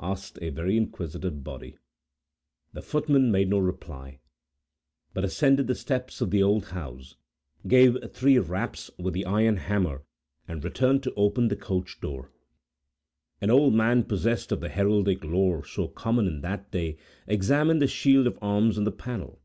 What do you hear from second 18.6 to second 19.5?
on the panel.